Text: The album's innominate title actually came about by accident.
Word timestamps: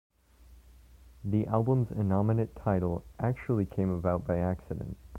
The 1.23 1.45
album's 1.45 1.89
innominate 1.89 2.55
title 2.63 3.05
actually 3.19 3.67
came 3.67 3.91
about 3.91 4.25
by 4.25 4.39
accident. 4.39 4.97